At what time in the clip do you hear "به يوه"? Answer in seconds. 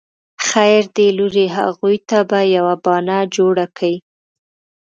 2.29-2.75